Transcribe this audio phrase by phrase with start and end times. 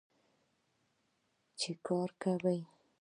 [1.59, 2.59] چې کار کوي.